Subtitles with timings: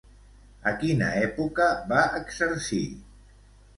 [0.69, 2.85] A quina època va exercir?